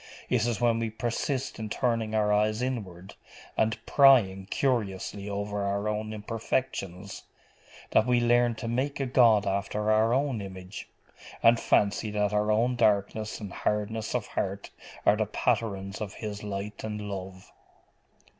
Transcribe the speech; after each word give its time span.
It 0.29 0.47
is 0.47 0.59
when 0.59 0.79
we 0.79 0.89
persist 0.89 1.59
in 1.59 1.69
turning 1.69 2.15
our 2.15 2.33
eyes 2.33 2.63
inward, 2.63 3.13
and 3.55 3.77
prying 3.85 4.47
curiously 4.47 5.29
over 5.29 5.61
our 5.61 5.87
own 5.87 6.11
imperfections, 6.11 7.21
that 7.91 8.07
we 8.07 8.19
learn 8.19 8.55
to 8.55 8.67
make 8.67 8.99
a 8.99 9.05
God 9.05 9.45
after 9.45 9.91
our 9.91 10.11
own 10.11 10.41
image, 10.41 10.89
and 11.43 11.59
fancy 11.59 12.09
that 12.09 12.33
our 12.33 12.51
own 12.51 12.75
darkness 12.75 13.39
and 13.39 13.53
hardness 13.53 14.15
of 14.15 14.25
heart 14.25 14.71
are 15.05 15.17
the 15.17 15.27
patterns 15.27 16.01
of 16.01 16.15
His 16.15 16.41
light 16.41 16.83
and 16.83 16.99
love. 17.01 17.51